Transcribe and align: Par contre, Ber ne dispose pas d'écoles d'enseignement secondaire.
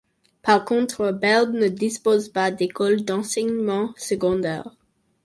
Par 0.41 0.65
contre, 0.65 1.11
Ber 1.11 1.45
ne 1.51 1.67
dispose 1.67 2.29
pas 2.29 2.49
d'écoles 2.49 3.05
d'enseignement 3.05 3.93
secondaire. 3.97 4.75